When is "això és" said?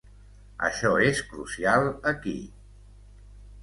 0.69-1.21